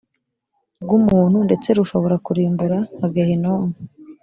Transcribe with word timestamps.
bw 0.83 0.89
umuntu 0.99 1.37
ndetse 1.47 1.67
rushobora 1.77 2.15
kurimbura 2.25 2.77
nka 2.97 3.07
gehinomu 3.15 3.71